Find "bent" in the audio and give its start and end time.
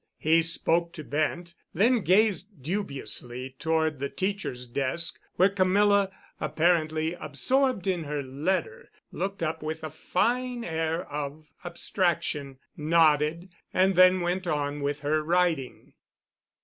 1.03-1.53